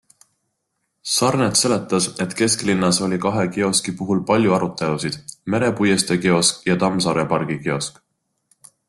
Sarnet 1.15 1.57
seletas, 1.59 2.07
et 2.25 2.33
kesklinnas 2.39 2.99
oli 3.07 3.19
kahe 3.27 3.45
kioski 3.57 3.93
puhul 3.99 4.23
palju 4.31 4.55
arutelusid- 4.57 5.21
Mere 5.57 5.71
puiestee 5.81 6.19
kiosk 6.25 6.67
ja 6.71 6.79
Tammsaare 6.85 7.27
pargi 7.35 7.59
kiosk. 7.69 8.03